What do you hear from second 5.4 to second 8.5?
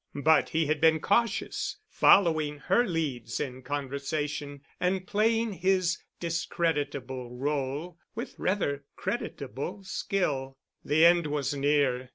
his discreditable role with